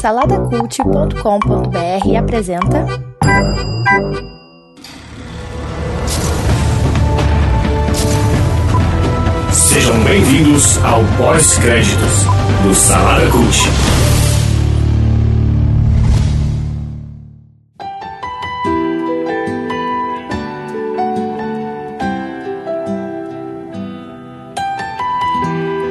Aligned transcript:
Saladacult.com.br 0.00 2.16
apresenta. 2.18 2.84
Sejam 9.52 10.02
bem-vindos 10.02 10.82
ao 10.82 11.04
pós-créditos 11.16 12.24
do 12.64 12.74
Salada 12.74 13.30
Cult. 13.30 13.56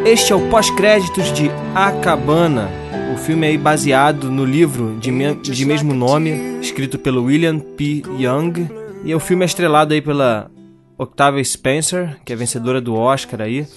Este 0.05 0.33
é 0.33 0.35
o 0.35 0.49
pós-créditos 0.49 1.31
de 1.31 1.49
A 1.73 1.93
Cabana. 1.93 2.80
O 3.11 3.17
filme 3.17 3.53
é 3.53 3.57
baseado 3.57 4.31
no 4.31 4.45
livro 4.45 4.97
de, 4.97 5.11
me 5.11 5.35
de 5.35 5.65
mesmo 5.65 5.93
nome, 5.93 6.59
escrito 6.61 6.97
pelo 6.97 7.25
William 7.25 7.59
P. 7.59 8.03
Young. 8.17 8.69
E 9.03 9.13
o 9.13 9.19
filme 9.19 9.43
é 9.43 9.45
estrelado 9.45 9.93
aí 9.93 10.01
pela 10.01 10.49
Octavia 10.97 11.43
Spencer, 11.43 12.17
que 12.23 12.31
é 12.31 12.35
vencedora 12.35 12.79
do 12.79 12.95
Oscar 12.95 13.41
aí. 13.41 13.67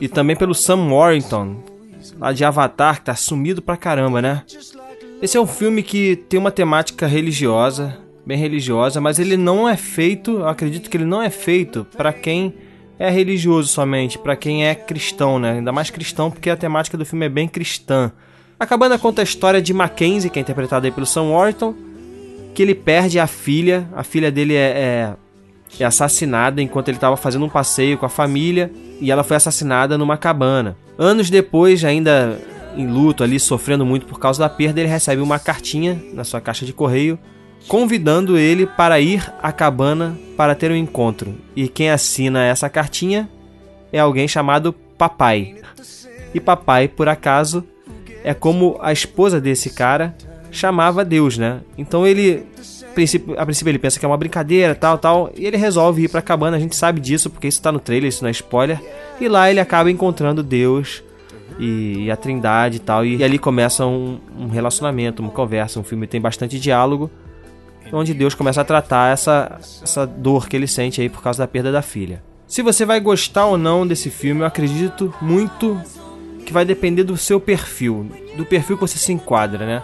E 0.00 0.08
também 0.08 0.34
pelo 0.34 0.54
Sam 0.54 0.88
Warrington, 0.90 1.62
lá 2.18 2.32
de 2.32 2.44
Avatar, 2.44 2.96
que 2.96 3.04
tá 3.04 3.14
sumido 3.14 3.62
pra 3.62 3.76
caramba, 3.76 4.20
né? 4.20 4.42
Esse 5.22 5.36
é 5.36 5.40
um 5.40 5.46
filme 5.46 5.82
que 5.82 6.16
tem 6.16 6.40
uma 6.40 6.50
temática 6.50 7.06
religiosa, 7.06 7.98
bem 8.26 8.36
religiosa, 8.36 9.00
mas 9.00 9.18
ele 9.18 9.36
não 9.36 9.68
é 9.68 9.76
feito, 9.76 10.44
acredito 10.44 10.90
que 10.90 10.96
ele 10.96 11.04
não 11.04 11.22
é 11.22 11.30
feito 11.30 11.86
para 11.96 12.12
quem 12.12 12.54
é 12.98 13.08
religioso 13.08 13.68
somente, 13.68 14.18
para 14.18 14.34
quem 14.34 14.66
é 14.66 14.74
cristão, 14.74 15.38
né? 15.38 15.52
Ainda 15.52 15.70
mais 15.70 15.88
cristão, 15.88 16.30
porque 16.30 16.50
a 16.50 16.56
temática 16.56 16.98
do 16.98 17.06
filme 17.06 17.26
é 17.26 17.30
bem 17.30 17.46
cristã. 17.46 18.12
A 18.60 18.66
cabana 18.66 18.98
conta 18.98 19.22
a 19.22 19.24
história 19.24 19.62
de 19.62 19.72
Mackenzie, 19.72 20.28
que 20.28 20.38
é 20.38 20.42
interpretado 20.42 20.84
aí 20.84 20.92
pelo 20.92 21.06
Sam 21.06 21.30
Worthington, 21.30 21.74
que 22.54 22.62
ele 22.62 22.74
perde 22.74 23.18
a 23.18 23.26
filha. 23.26 23.88
A 23.96 24.02
filha 24.02 24.30
dele 24.30 24.54
é, 24.54 25.16
é, 25.78 25.82
é 25.82 25.84
assassinada 25.86 26.60
enquanto 26.60 26.88
ele 26.88 26.98
estava 26.98 27.16
fazendo 27.16 27.46
um 27.46 27.48
passeio 27.48 27.96
com 27.96 28.04
a 28.04 28.10
família 28.10 28.70
e 29.00 29.10
ela 29.10 29.24
foi 29.24 29.38
assassinada 29.38 29.96
numa 29.96 30.18
cabana. 30.18 30.76
Anos 30.98 31.30
depois, 31.30 31.82
ainda 31.86 32.38
em 32.76 32.86
luto 32.86 33.24
ali, 33.24 33.40
sofrendo 33.40 33.86
muito 33.86 34.04
por 34.04 34.20
causa 34.20 34.40
da 34.40 34.48
perda, 34.50 34.78
ele 34.78 34.90
recebe 34.90 35.22
uma 35.22 35.38
cartinha 35.38 35.98
na 36.12 36.22
sua 36.22 36.38
caixa 36.38 36.66
de 36.66 36.74
correio 36.74 37.18
convidando 37.66 38.38
ele 38.38 38.66
para 38.66 39.00
ir 39.00 39.32
à 39.42 39.52
cabana 39.52 40.18
para 40.36 40.54
ter 40.54 40.70
um 40.70 40.76
encontro. 40.76 41.34
E 41.56 41.66
quem 41.66 41.90
assina 41.90 42.44
essa 42.44 42.68
cartinha 42.68 43.28
é 43.90 43.98
alguém 43.98 44.28
chamado 44.28 44.72
Papai. 44.72 45.56
E 46.34 46.40
Papai, 46.40 46.88
por 46.88 47.08
acaso, 47.08 47.64
é 48.24 48.34
como 48.34 48.78
a 48.80 48.92
esposa 48.92 49.40
desse 49.40 49.70
cara 49.70 50.14
chamava 50.50 51.04
Deus, 51.04 51.38
né? 51.38 51.60
Então 51.78 52.06
ele 52.06 52.46
a 53.36 53.44
princípio 53.44 53.70
ele 53.70 53.78
pensa 53.78 53.98
que 53.98 54.04
é 54.04 54.08
uma 54.08 54.16
brincadeira, 54.16 54.74
tal, 54.74 54.98
tal, 54.98 55.30
e 55.36 55.46
ele 55.46 55.56
resolve 55.56 56.04
ir 56.04 56.08
para 56.08 56.18
a 56.18 56.22
cabana. 56.22 56.56
A 56.56 56.60
gente 56.60 56.74
sabe 56.76 57.00
disso 57.00 57.30
porque 57.30 57.46
isso 57.46 57.58
está 57.58 57.70
no 57.70 57.78
trailer, 57.78 58.08
isso 58.08 58.22
não 58.22 58.28
é 58.28 58.32
spoiler. 58.32 58.80
E 59.20 59.28
lá 59.28 59.50
ele 59.50 59.60
acaba 59.60 59.90
encontrando 59.90 60.42
Deus 60.42 61.02
e, 61.58 62.10
a 62.10 62.16
Trindade 62.16 62.76
e 62.76 62.80
tal, 62.80 63.04
e, 63.04 63.22
ali 63.22 63.38
começa 63.38 63.86
um, 63.86 64.18
um 64.36 64.48
relacionamento, 64.48 65.22
uma 65.22 65.30
conversa. 65.30 65.78
Um 65.78 65.84
filme 65.84 66.06
tem 66.06 66.20
bastante 66.20 66.58
diálogo 66.58 67.10
onde 67.92 68.14
Deus 68.14 68.34
começa 68.34 68.60
a 68.60 68.64
tratar 68.64 69.12
essa, 69.12 69.58
essa 69.82 70.06
dor 70.06 70.48
que 70.48 70.56
ele 70.56 70.66
sente 70.66 71.00
aí 71.00 71.08
por 71.08 71.22
causa 71.22 71.40
da 71.40 71.48
perda 71.48 71.72
da 71.72 71.82
filha. 71.82 72.22
Se 72.46 72.62
você 72.62 72.84
vai 72.84 73.00
gostar 73.00 73.46
ou 73.46 73.56
não 73.56 73.86
desse 73.86 74.10
filme, 74.10 74.40
eu 74.42 74.46
acredito 74.46 75.14
muito 75.20 75.80
que 76.50 76.54
vai 76.54 76.64
depender 76.64 77.04
do 77.04 77.16
seu 77.16 77.38
perfil, 77.38 78.10
do 78.36 78.44
perfil 78.44 78.76
que 78.76 78.80
você 78.80 78.98
se 78.98 79.12
enquadra, 79.12 79.64
né? 79.64 79.82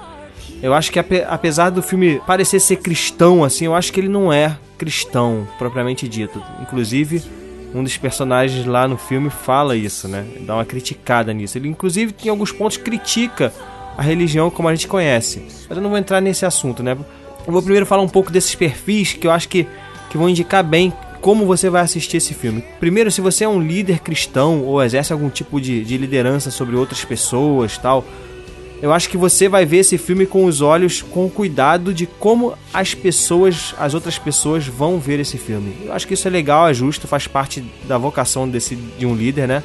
Eu 0.60 0.74
acho 0.74 0.90
que 0.90 0.98
apesar 0.98 1.70
do 1.70 1.80
filme 1.80 2.20
parecer 2.26 2.58
ser 2.58 2.76
cristão 2.76 3.44
assim, 3.44 3.66
eu 3.66 3.74
acho 3.74 3.92
que 3.92 4.00
ele 4.00 4.08
não 4.08 4.32
é 4.32 4.58
cristão 4.76 5.46
propriamente 5.58 6.08
dito. 6.08 6.42
Inclusive, 6.60 7.22
um 7.72 7.84
dos 7.84 7.96
personagens 7.96 8.66
lá 8.66 8.88
no 8.88 8.96
filme 8.96 9.30
fala 9.30 9.76
isso, 9.76 10.08
né? 10.08 10.26
Dá 10.40 10.54
uma 10.54 10.64
criticada 10.64 11.32
nisso. 11.32 11.56
Ele 11.56 11.68
inclusive 11.68 12.12
em 12.24 12.28
alguns 12.28 12.50
pontos 12.50 12.76
critica 12.76 13.52
a 13.96 14.02
religião 14.02 14.50
como 14.50 14.66
a 14.68 14.74
gente 14.74 14.88
conhece. 14.88 15.46
Mas 15.68 15.76
eu 15.76 15.82
não 15.82 15.90
vou 15.90 15.98
entrar 15.98 16.20
nesse 16.20 16.44
assunto, 16.44 16.82
né? 16.82 16.96
Eu 17.46 17.52
vou 17.52 17.62
primeiro 17.62 17.86
falar 17.86 18.02
um 18.02 18.08
pouco 18.08 18.32
desses 18.32 18.56
perfis 18.56 19.12
que 19.12 19.24
eu 19.24 19.30
acho 19.30 19.48
que, 19.48 19.68
que 20.10 20.18
vão 20.18 20.28
indicar 20.28 20.64
bem 20.64 20.92
como 21.26 21.44
você 21.44 21.68
vai 21.68 21.82
assistir 21.82 22.18
esse 22.18 22.32
filme. 22.34 22.62
Primeiro, 22.78 23.10
se 23.10 23.20
você 23.20 23.42
é 23.42 23.48
um 23.48 23.60
líder 23.60 23.98
cristão 23.98 24.62
ou 24.62 24.80
exerce 24.80 25.12
algum 25.12 25.28
tipo 25.28 25.60
de, 25.60 25.84
de 25.84 25.98
liderança 25.98 26.52
sobre 26.52 26.76
outras 26.76 27.04
pessoas 27.04 27.76
tal, 27.76 28.04
eu 28.80 28.92
acho 28.92 29.08
que 29.08 29.16
você 29.16 29.48
vai 29.48 29.66
ver 29.66 29.78
esse 29.78 29.98
filme 29.98 30.24
com 30.24 30.44
os 30.44 30.60
olhos, 30.60 31.02
com 31.02 31.28
cuidado 31.28 31.92
de 31.92 32.06
como 32.06 32.56
as 32.72 32.94
pessoas, 32.94 33.74
as 33.76 33.92
outras 33.92 34.20
pessoas 34.20 34.68
vão 34.68 35.00
ver 35.00 35.18
esse 35.18 35.36
filme. 35.36 35.74
Eu 35.86 35.94
acho 35.94 36.06
que 36.06 36.14
isso 36.14 36.28
é 36.28 36.30
legal, 36.30 36.68
é 36.68 36.72
justo, 36.72 37.08
faz 37.08 37.26
parte 37.26 37.60
da 37.88 37.98
vocação 37.98 38.48
desse, 38.48 38.76
de 38.76 39.04
um 39.04 39.16
líder, 39.16 39.48
né? 39.48 39.64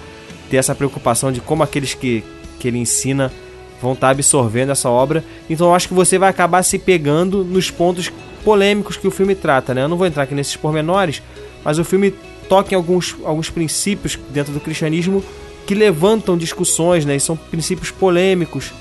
Ter 0.50 0.58
essa 0.58 0.74
preocupação 0.74 1.32
de 1.32 1.42
como 1.42 1.62
aqueles 1.62 1.94
que, 1.94 2.24
que 2.60 2.70
ele 2.70 2.80
ensina 2.80 3.32
vão 3.80 3.94
estar 3.94 4.08
tá 4.08 4.12
absorvendo 4.12 4.72
essa 4.72 4.90
obra. 4.90 5.24
Então 5.48 5.68
eu 5.68 5.76
acho 5.76 5.88
que 5.88 5.94
você 5.94 6.18
vai 6.18 6.30
acabar 6.32 6.64
se 6.64 6.80
pegando 6.80 7.44
nos 7.44 7.70
pontos 7.70 8.12
polêmicos 8.44 8.98
que 8.98 9.08
o 9.08 9.12
filme 9.12 9.36
trata, 9.36 9.76
né? 9.76 9.84
Eu 9.84 9.90
não 9.90 9.98
vou 9.98 10.08
entrar 10.08 10.24
aqui 10.24 10.34
nesses 10.34 10.56
pormenores, 10.56 11.22
mas 11.64 11.80
o 11.80 11.84
filme 11.84 12.14
toca 12.50 12.74
em 12.74 12.76
alguns, 12.76 13.16
alguns 13.24 13.50
princípios 13.50 14.20
dentro 14.30 14.52
do 14.52 14.60
cristianismo 14.60 15.24
que 15.66 15.74
levantam 15.74 16.38
discussões, 16.38 17.06
né? 17.06 17.16
E 17.16 17.20
são 17.20 17.36
princípios 17.36 17.92
polêmicos. 17.92 18.72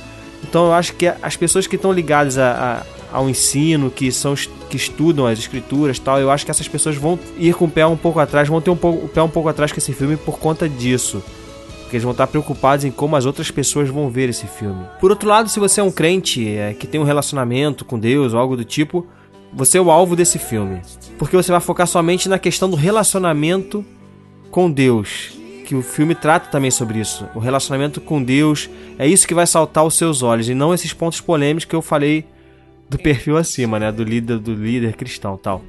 Então 0.42 0.66
eu 0.66 0.72
acho 0.72 0.94
que 0.94 1.06
as 1.22 1.36
pessoas 1.36 1.66
que 1.66 1.76
estão 1.76 1.92
ligadas 1.92 2.38
a, 2.38 2.84
a, 3.12 3.18
ao 3.18 3.28
ensino, 3.28 3.90
que 3.90 4.10
são 4.10 4.34
que 4.68 4.76
estudam 4.76 5.26
as 5.26 5.38
escrituras, 5.38 5.98
tal, 5.98 6.18
eu 6.18 6.30
acho 6.30 6.44
que 6.44 6.50
essas 6.50 6.68
pessoas 6.68 6.96
vão 6.96 7.18
ir 7.36 7.54
com 7.54 7.64
o 7.64 7.70
pé 7.70 7.84
um 7.84 7.96
pouco 7.96 8.20
atrás, 8.20 8.48
vão 8.48 8.60
ter 8.60 8.70
um 8.70 8.76
pouco, 8.76 9.04
o 9.04 9.08
pé 9.08 9.20
um 9.20 9.28
pouco 9.28 9.48
atrás 9.48 9.72
com 9.72 9.78
esse 9.78 9.92
filme 9.92 10.16
por 10.16 10.38
conta 10.38 10.68
disso. 10.68 11.22
Porque 11.82 11.96
eles 11.96 12.04
vão 12.04 12.12
estar 12.12 12.28
preocupados 12.28 12.84
em 12.84 12.90
como 12.90 13.16
as 13.16 13.26
outras 13.26 13.50
pessoas 13.50 13.88
vão 13.88 14.08
ver 14.08 14.28
esse 14.28 14.46
filme. 14.46 14.84
Por 15.00 15.10
outro 15.10 15.28
lado, 15.28 15.48
se 15.48 15.58
você 15.58 15.80
é 15.80 15.82
um 15.84 15.90
crente 15.90 16.48
é, 16.48 16.72
que 16.72 16.86
tem 16.86 17.00
um 17.00 17.04
relacionamento 17.04 17.84
com 17.84 17.98
Deus 17.98 18.32
ou 18.32 18.38
algo 18.38 18.56
do 18.56 18.64
tipo, 18.64 19.06
você 19.52 19.78
é 19.78 19.80
o 19.80 19.90
alvo 19.90 20.14
desse 20.14 20.38
filme. 20.38 20.80
Porque 21.18 21.36
você 21.36 21.50
vai 21.52 21.60
focar 21.60 21.86
somente 21.86 22.28
na 22.28 22.38
questão 22.38 22.68
do 22.68 22.76
relacionamento 22.76 23.84
com 24.50 24.70
Deus. 24.70 25.38
Que 25.64 25.74
o 25.74 25.82
filme 25.82 26.14
trata 26.14 26.50
também 26.50 26.70
sobre 26.70 26.98
isso. 26.98 27.28
O 27.34 27.38
relacionamento 27.38 28.00
com 28.00 28.22
Deus 28.22 28.68
é 28.98 29.06
isso 29.06 29.26
que 29.26 29.34
vai 29.34 29.46
saltar 29.46 29.84
os 29.84 29.94
seus 29.94 30.22
olhos 30.22 30.48
e 30.48 30.54
não 30.54 30.74
esses 30.74 30.92
pontos 30.92 31.20
polêmicos 31.20 31.64
que 31.64 31.74
eu 31.74 31.82
falei 31.82 32.24
do 32.88 32.98
perfil 32.98 33.36
acima, 33.36 33.78
né? 33.78 33.92
Do 33.92 34.02
líder, 34.02 34.38
do 34.38 34.52
líder 34.52 34.94
cristão 34.94 35.36
tal. 35.36 35.62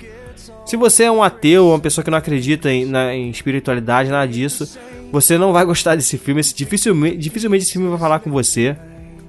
Se 0.65 0.75
você 0.75 1.03
é 1.03 1.11
um 1.11 1.21
ateu, 1.21 1.69
uma 1.69 1.79
pessoa 1.79 2.03
que 2.03 2.09
não 2.09 2.17
acredita 2.17 2.71
em, 2.71 2.85
na, 2.85 3.13
em 3.13 3.29
espiritualidade, 3.29 4.09
nada 4.09 4.31
disso, 4.31 4.77
você 5.11 5.37
não 5.37 5.51
vai 5.51 5.65
gostar 5.65 5.95
desse 5.95 6.17
filme. 6.17 6.41
Dificilmente, 6.41 7.17
dificilmente 7.17 7.63
esse 7.63 7.73
filme 7.73 7.89
vai 7.89 7.99
falar 7.99 8.19
com 8.19 8.31
você. 8.31 8.75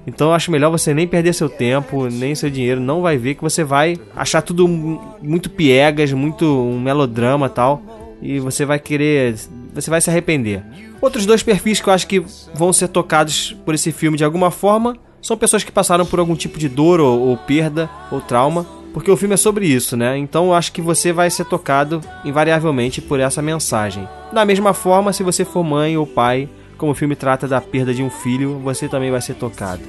Então 0.05 0.29
eu 0.29 0.33
acho 0.33 0.51
melhor 0.51 0.69
você 0.69 0.93
nem 0.93 1.07
perder 1.07 1.33
seu 1.33 1.49
tempo, 1.49 2.07
nem 2.07 2.35
seu 2.35 2.49
dinheiro, 2.49 2.79
não 2.79 3.01
vai 3.01 3.17
ver 3.17 3.35
que 3.35 3.41
você 3.41 3.63
vai 3.63 3.97
achar 4.15 4.41
tudo 4.41 4.67
muito 4.67 5.49
piegas, 5.49 6.11
muito 6.11 6.45
um 6.45 6.79
melodrama 6.79 7.47
tal, 7.49 7.81
e 8.21 8.39
você 8.39 8.65
vai 8.65 8.79
querer, 8.79 9.35
você 9.73 9.89
vai 9.89 10.01
se 10.01 10.09
arrepender. 10.09 10.63
Outros 11.01 11.25
dois 11.25 11.43
perfis 11.43 11.79
que 11.79 11.87
eu 11.87 11.93
acho 11.93 12.07
que 12.07 12.23
vão 12.53 12.73
ser 12.73 12.89
tocados 12.89 13.55
por 13.65 13.73
esse 13.73 13.91
filme 13.91 14.17
de 14.17 14.23
alguma 14.23 14.51
forma 14.51 14.95
são 15.21 15.37
pessoas 15.37 15.63
que 15.63 15.71
passaram 15.71 16.05
por 16.05 16.19
algum 16.19 16.35
tipo 16.35 16.59
de 16.59 16.67
dor 16.67 16.99
ou, 16.99 17.29
ou 17.29 17.37
perda 17.37 17.89
ou 18.11 18.19
trauma 18.19 18.65
porque 18.93 19.09
o 19.09 19.17
filme 19.17 19.33
é 19.33 19.37
sobre 19.37 19.65
isso, 19.65 19.97
né? 19.97 20.15
Então 20.17 20.45
eu 20.45 20.53
acho 20.53 20.71
que 20.71 20.81
você 20.81 21.11
vai 21.11 21.29
ser 21.29 21.45
tocado 21.45 21.99
invariavelmente 22.23 23.01
por 23.01 23.19
essa 23.19 23.41
mensagem. 23.41 24.07
Da 24.31 24.45
mesma 24.45 24.73
forma, 24.73 25.11
se 25.11 25.23
você 25.23 25.43
for 25.43 25.63
mãe 25.63 25.97
ou 25.97 26.05
pai, 26.05 26.47
como 26.77 26.91
o 26.91 26.95
filme 26.95 27.15
trata 27.15 27.47
da 27.47 27.61
perda 27.61 27.93
de 27.93 28.03
um 28.03 28.09
filho, 28.09 28.59
você 28.59 28.87
também 28.87 29.11
vai 29.11 29.21
ser 29.21 29.35
tocado. 29.35 29.81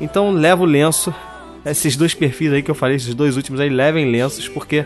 Então 0.00 0.30
leva 0.30 0.62
o 0.62 0.66
lenço, 0.66 1.14
esses 1.64 1.96
dois 1.96 2.14
perfis 2.14 2.52
aí 2.52 2.62
que 2.62 2.70
eu 2.70 2.74
falei, 2.74 2.96
esses 2.96 3.14
dois 3.14 3.36
últimos 3.36 3.60
aí, 3.60 3.68
levem 3.68 4.10
lenços, 4.10 4.48
porque 4.48 4.84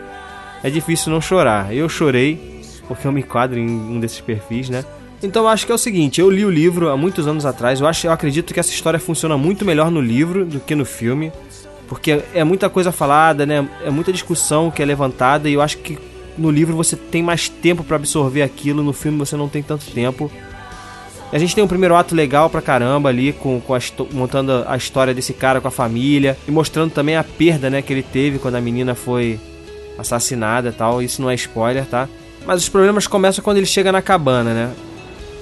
é 0.63 0.69
difícil 0.69 1.11
não 1.11 1.21
chorar. 1.21 1.73
Eu 1.73 1.87
chorei, 1.89 2.61
porque 2.87 3.07
eu 3.07 3.11
me 3.11 3.21
enquadro 3.21 3.57
em 3.57 3.67
um 3.67 3.99
desses 3.99 4.21
perfis, 4.21 4.69
né? 4.69 4.83
Então 5.21 5.43
eu 5.43 5.49
acho 5.49 5.65
que 5.65 5.71
é 5.71 5.75
o 5.75 5.79
seguinte, 5.79 6.21
eu 6.21 6.29
li 6.29 6.45
o 6.45 6.49
livro 6.49 6.89
há 6.89 6.97
muitos 6.97 7.27
anos 7.27 7.45
atrás, 7.45 7.81
eu 7.81 7.87
acho, 7.87 8.05
eu 8.05 8.11
acredito 8.11 8.53
que 8.53 8.59
essa 8.59 8.69
história 8.69 8.99
funciona 8.99 9.35
muito 9.35 9.65
melhor 9.65 9.89
no 9.89 9.99
livro 9.99 10.45
do 10.45 10.59
que 10.59 10.75
no 10.75 10.85
filme. 10.85 11.31
Porque 11.87 12.21
é 12.33 12.43
muita 12.43 12.69
coisa 12.69 12.91
falada, 12.91 13.45
né? 13.45 13.67
É 13.83 13.89
muita 13.89 14.11
discussão 14.11 14.69
que 14.69 14.81
é 14.81 14.85
levantada 14.85 15.49
e 15.49 15.53
eu 15.53 15.61
acho 15.61 15.77
que 15.77 15.97
no 16.37 16.51
livro 16.51 16.75
você 16.75 16.95
tem 16.95 17.23
mais 17.23 17.49
tempo 17.49 17.83
para 17.83 17.95
absorver 17.95 18.41
aquilo, 18.41 18.83
no 18.83 18.93
filme 18.93 19.17
você 19.17 19.35
não 19.35 19.49
tem 19.49 19.63
tanto 19.63 19.85
tempo. 19.91 20.29
A 21.31 21.37
gente 21.37 21.53
tem 21.53 21.63
um 21.63 21.67
primeiro 21.67 21.95
ato 21.95 22.15
legal 22.15 22.49
pra 22.49 22.61
caramba 22.61 23.09
ali, 23.09 23.33
com, 23.33 23.59
com 23.59 23.75
a, 23.75 23.79
montando 24.13 24.63
a 24.67 24.77
história 24.77 25.13
desse 25.13 25.33
cara 25.33 25.59
com 25.59 25.67
a 25.67 25.71
família 25.71 26.37
e 26.47 26.51
mostrando 26.51 26.91
também 26.91 27.17
a 27.17 27.23
perda 27.23 27.69
né, 27.69 27.81
que 27.81 27.91
ele 27.91 28.03
teve 28.03 28.39
quando 28.39 28.55
a 28.55 28.61
menina 28.61 28.95
foi 28.95 29.39
assassinada 29.97 30.71
tal. 30.71 31.01
Isso 31.01 31.21
não 31.21 31.29
é 31.29 31.35
spoiler, 31.35 31.85
tá? 31.85 32.07
Mas 32.45 32.61
os 32.61 32.69
problemas 32.69 33.07
começam 33.07 33.43
quando 33.43 33.57
ele 33.57 33.65
chega 33.65 33.91
na 33.91 34.01
cabana, 34.01 34.53
né? 34.53 34.71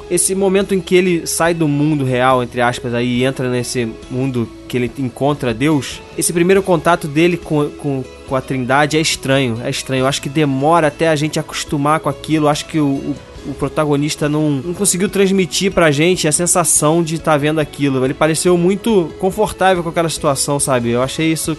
esse 0.10 0.36
momento 0.36 0.76
em 0.76 0.82
que 0.82 0.96
ele 0.96 1.26
sai 1.26 1.54
do 1.54 1.68
mundo 1.68 2.04
real, 2.04 2.44
entre 2.44 2.62
aspas, 2.62 2.94
aí 2.94 3.20
e 3.20 3.24
entra 3.24 3.50
nesse 3.50 3.92
mundo 4.10 4.48
que 4.68 4.78
ele 4.78 4.92
encontra 5.00 5.54
Deus, 5.54 6.02
esse 6.18 6.32
primeiro 6.32 6.62
contato 6.62 7.08
dele 7.08 7.38
com, 7.38 7.70
com, 7.72 8.04
com 8.28 8.36
a 8.36 8.42
Trindade 8.42 8.98
é 8.98 9.02
estranho, 9.02 9.60
é 9.64 9.70
estranho. 9.70 10.04
Eu 10.04 10.08
acho 10.08 10.22
que 10.22 10.30
demora 10.30 10.88
até 10.88 11.10
a 11.10 11.16
gente 11.16 11.40
acostumar 11.40 12.00
com 12.00 12.10
aquilo. 12.10 12.46
Eu 12.46 12.50
acho 12.50 12.66
que 12.66 12.80
o, 12.80 12.86
o 12.86 13.16
o 13.48 13.54
protagonista 13.54 14.28
não, 14.28 14.50
não 14.50 14.74
conseguiu 14.74 15.10
transmitir 15.10 15.72
pra 15.72 15.92
gente 15.92 16.28
a 16.28 16.32
sensação 16.32 17.04
de 17.04 17.16
estar 17.16 17.32
tá 17.32 17.38
vendo 17.38 17.60
aquilo. 17.60 18.04
Ele 18.04 18.14
pareceu 18.14 18.58
muito 18.58 19.12
confortável 19.20 19.84
com 19.84 19.90
aquela 19.90 20.10
situação, 20.10 20.60
sabe? 20.60 20.90
Eu 20.90 21.02
achei 21.02 21.32
isso. 21.32 21.58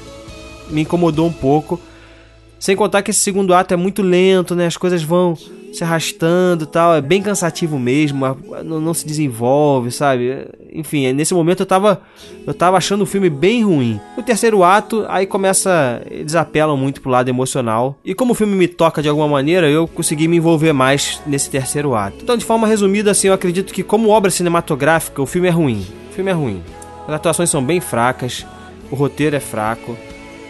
me 0.71 0.83
incomodou 0.83 1.27
um 1.27 1.33
pouco. 1.33 1.81
Sem 2.59 2.75
contar 2.75 3.03
que 3.03 3.11
esse 3.11 3.21
segundo 3.21 3.55
ato 3.55 3.75
é 3.75 3.77
muito 3.77 4.03
lento, 4.03 4.55
né? 4.55 4.67
As 4.67 4.77
coisas 4.77 5.03
vão 5.03 5.37
se 5.73 5.85
arrastando 5.85 6.67
tal. 6.67 6.95
É 6.95 7.01
bem 7.01 7.21
cansativo 7.21 7.79
mesmo. 7.79 8.25
Não, 8.65 8.95
se 8.95 9.07
desenvolve, 9.07 9.91
sabe? 9.91 10.47
Enfim, 10.73 11.13
nesse 11.13 11.35
momento 11.35 11.61
eu 11.61 11.67
tava, 11.67 12.01
eu 12.47 12.55
tava 12.55 12.77
achando 12.77 13.03
o 13.03 13.07
filme 13.07 13.29
bem 13.29 13.63
ruim. 13.63 14.01
O 14.17 14.23
terceiro 14.23 14.65
ato, 14.65 15.05
aí 15.09 15.27
começa. 15.27 16.03
Eles 16.11 16.35
apelam 16.35 16.77
muito 16.77 17.01
pro 17.01 17.11
lado 17.11 17.29
emocional. 17.29 17.99
E 18.05 18.15
como 18.15 18.33
o 18.33 18.35
filme 18.35 18.57
me 18.57 18.69
toca 18.69 19.03
de 19.03 19.09
alguma 19.09 19.29
maneira, 19.29 19.69
eu 19.69 19.87
consegui 19.87 20.27
me 20.27 20.39
envolver 20.39 20.73
mais 20.73 21.21
nesse 21.27 21.51
terceiro 21.51 21.95
ato. 21.95 22.19
Então, 22.23 22.37
de 22.37 22.45
forma 22.45 22.67
resumida, 22.67 23.11
assim, 23.11 23.29
eu 23.29 23.35
acredito 23.35 23.73
que, 23.73 23.83
como 23.83 24.09
obra 24.09 24.31
cinematográfica, 24.31 25.21
o 25.21 25.27
filme 25.27 25.49
é 25.49 25.53
ruim. 25.53 25.87
O 26.11 26.15
filme 26.15 26.31
é 26.31 26.35
ruim. 26.35 26.63
As 27.07 27.15
atuações 27.15 27.51
são 27.51 27.63
bem 27.63 27.81
fracas, 27.81 28.47
o 28.91 28.97
roteiro 28.97 29.37
é 29.37 29.41
fraco. 29.41 29.97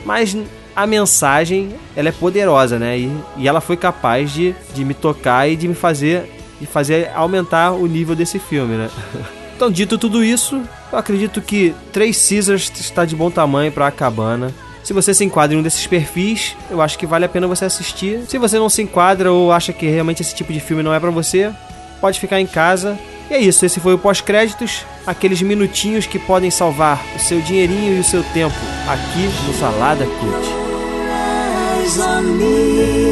Mas 0.05 0.37
a 0.76 0.87
mensagem 0.87 1.70
ela 1.96 2.11
é 2.11 2.12
poderosa, 2.12 2.78
né? 2.78 2.99
E, 2.99 3.11
e 3.38 3.49
ela 3.49 3.62
foi 3.62 3.76
capaz 3.76 4.31
de, 4.31 4.55
de 4.75 4.84
me 4.84 4.93
tocar 4.93 5.49
e 5.49 5.56
de 5.56 5.67
me 5.67 5.75
fazer 5.75 6.31
de 6.61 6.67
fazer 6.67 7.11
aumentar 7.14 7.73
o 7.73 7.87
nível 7.87 8.14
desse 8.14 8.38
filme, 8.38 8.76
né? 8.76 8.90
Então, 9.56 9.70
dito 9.70 9.96
tudo 9.96 10.23
isso, 10.23 10.61
eu 10.93 10.99
acredito 10.99 11.40
que 11.40 11.75
Três 11.90 12.28
Caesars 12.28 12.70
está 12.78 13.06
de 13.06 13.17
bom 13.17 13.31
tamanho 13.31 13.73
para 13.73 13.87
a 13.87 13.90
cabana. 13.90 14.52
Se 14.84 14.93
você 14.93 15.14
se 15.14 15.25
enquadra 15.25 15.56
em 15.56 15.61
um 15.61 15.62
desses 15.62 15.87
perfis, 15.87 16.55
eu 16.70 16.82
acho 16.82 16.99
que 16.99 17.06
vale 17.06 17.25
a 17.25 17.28
pena 17.28 17.46
você 17.46 17.64
assistir. 17.64 18.20
Se 18.28 18.37
você 18.37 18.58
não 18.58 18.69
se 18.69 18.82
enquadra 18.82 19.32
ou 19.32 19.50
acha 19.50 19.73
que 19.73 19.87
realmente 19.87 20.20
esse 20.20 20.34
tipo 20.34 20.52
de 20.52 20.61
filme 20.61 20.82
não 20.82 20.93
é 20.93 21.00
para 21.00 21.11
você, 21.11 21.50
pode 22.02 22.20
ficar 22.20 22.38
em 22.38 22.46
casa. 22.46 22.99
E 23.31 23.34
é 23.34 23.38
isso, 23.40 23.64
esse 23.64 23.81
foi 23.81 23.94
o 23.94 23.99
pós-créditos, 23.99 24.84
aqueles 25.06 25.40
minutinhos 25.40 26.05
que 26.05 26.19
podem 26.19 26.50
salvar 26.50 27.02
o 27.17 27.19
seu 27.19 27.40
dinheirinho 27.40 27.96
e 27.96 28.00
o 28.00 28.05
seu 28.05 28.23
tempo 28.23 28.55
aqui 28.87 29.26
no 29.46 29.55
Salada 29.55 30.05
Cult. 30.05 30.66
Eyes 31.87 31.99
on 32.00 32.38
me. 32.38 33.06